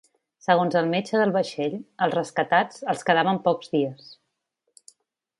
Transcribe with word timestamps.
Segons 0.43 0.75
el 0.79 0.87
metge 0.93 1.19
del 1.21 1.33
vaixell, 1.35 1.75
als 2.05 2.15
rescatats 2.17 2.81
els 2.93 3.07
quedaven 3.09 3.41
pocs 3.49 3.69
dies. 3.75 4.09